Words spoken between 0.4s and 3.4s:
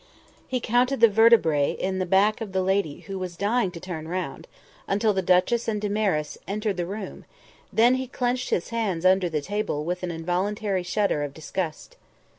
He counted the vertebrae in the back of the lady who was